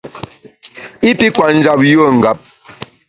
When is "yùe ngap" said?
1.89-2.39